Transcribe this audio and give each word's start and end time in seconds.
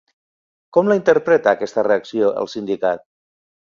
Com 0.77 0.89
la 0.93 0.97
interpreta, 1.01 1.55
aquesta 1.59 1.87
reacció, 1.91 2.35
el 2.45 2.53
sindicat? 2.59 3.11